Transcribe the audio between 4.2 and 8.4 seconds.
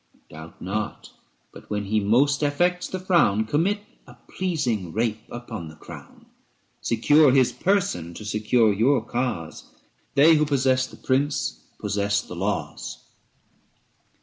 pleasing rape upon the crown. Secure his person to